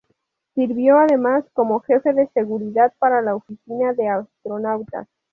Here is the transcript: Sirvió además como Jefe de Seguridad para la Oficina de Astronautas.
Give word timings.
Sirvió 0.55 0.97
además 0.97 1.43
como 1.53 1.81
Jefe 1.81 2.11
de 2.13 2.25
Seguridad 2.33 2.91
para 2.97 3.21
la 3.21 3.35
Oficina 3.35 3.93
de 3.93 4.07
Astronautas. 4.09 5.07